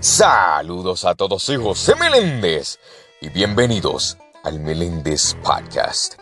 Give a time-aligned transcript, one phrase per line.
[0.00, 2.78] Saludos a todos, soy José Meléndez
[3.22, 6.16] y bienvenidos al Meléndez Podcast,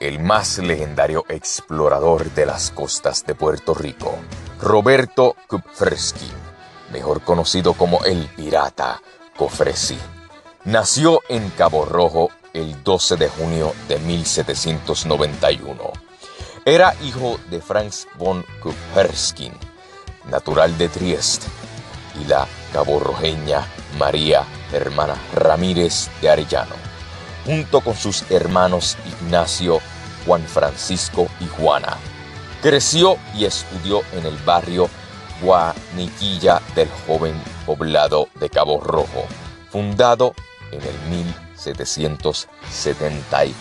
[0.00, 4.16] el más legendario explorador de las costas de Puerto Rico,
[4.58, 6.30] Roberto Kupferski,
[6.92, 9.02] mejor conocido como el pirata
[9.36, 9.98] Cofresí.
[10.64, 15.92] Nació en Cabo Rojo el 12 de junio de 1791.
[16.64, 19.52] Era hijo de Franz von Kupferskin,
[20.30, 21.46] natural de Trieste,
[22.18, 23.66] y la caborrojeña
[23.98, 26.76] María Hermana Ramírez de Arellano,
[27.44, 29.80] junto con sus hermanos Ignacio,
[30.26, 31.96] Juan Francisco y Juana.
[32.62, 34.88] Creció y estudió en el barrio
[35.42, 39.24] Guaniquilla del joven poblado de Cabo Rojo,
[39.70, 40.34] fundado
[40.70, 43.54] en el 1771.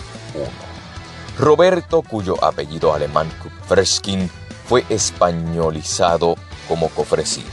[1.37, 4.29] Roberto, cuyo apellido alemán Kupferskin
[4.67, 6.35] fue españolizado
[6.67, 7.45] como Cofresí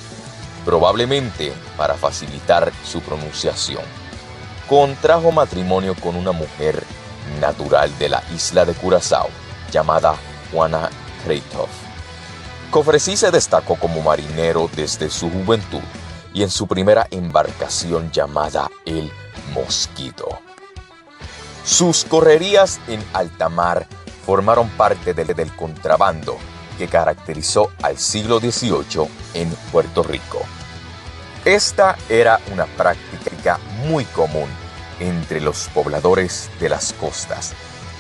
[0.66, 3.84] probablemente para facilitar su pronunciación.
[4.68, 6.82] Contrajo matrimonio con una mujer
[7.40, 9.28] natural de la isla de Curazao,
[9.70, 10.16] llamada
[10.50, 10.90] Juana
[11.24, 11.70] Kreithoff.
[12.73, 15.80] Cofresí se destacó como marinero desde su juventud
[16.34, 19.12] y en su primera embarcación llamada el
[19.54, 20.40] Mosquito.
[21.64, 23.86] Sus correrías en alta mar
[24.26, 26.36] formaron parte del contrabando
[26.77, 30.41] que caracterizó al siglo XVIII en Puerto Rico.
[31.45, 34.49] Esta era una práctica muy común
[34.99, 37.54] entre los pobladores de las costas,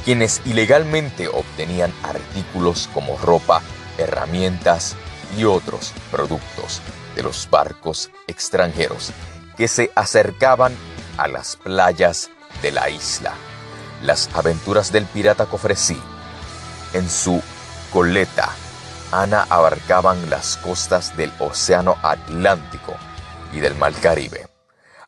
[0.04, 3.62] quienes ilegalmente obtenían artículos como ropa,
[3.98, 4.96] herramientas
[5.36, 6.80] y otros productos
[7.14, 9.12] de los barcos extranjeros
[9.56, 10.74] que se acercaban
[11.16, 12.30] a las playas
[12.62, 13.32] de la isla.
[14.02, 15.98] Las aventuras del pirata Cofresí
[16.92, 17.42] en su
[17.92, 18.50] coleta
[19.12, 22.94] Ana abarcaban las costas del Océano Atlántico
[23.52, 24.48] y del Mar Caribe.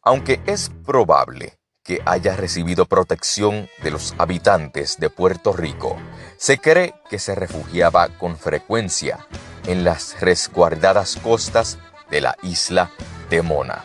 [0.03, 5.97] Aunque es probable que haya recibido protección de los habitantes de Puerto Rico,
[6.37, 9.27] se cree que se refugiaba con frecuencia
[9.67, 11.79] en las resguardadas costas
[12.11, 12.91] de la isla
[13.31, 13.85] de Mona.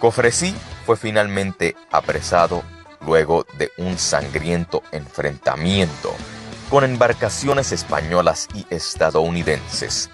[0.00, 0.54] Cofresí
[0.84, 2.62] fue finalmente apresado
[3.06, 6.14] luego de un sangriento enfrentamiento
[6.70, 10.10] con embarcaciones españolas y estadounidenses.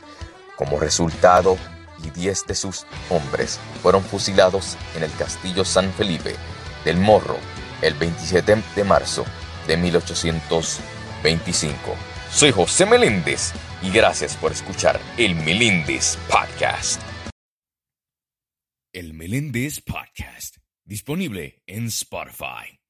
[0.57, 1.59] Como resultado,
[2.05, 6.37] y 10 de sus hombres fueron fusilados en el castillo San Felipe
[6.85, 7.39] del Morro
[7.83, 9.25] el 27 de marzo
[9.67, 11.77] de 1825.
[12.31, 17.03] Soy José Meléndez y gracias por escuchar el Meléndez Podcast.
[18.93, 22.84] El Meléndez Podcast, disponible en Spotify.